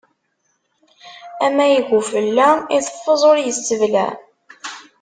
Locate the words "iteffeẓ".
2.77-3.21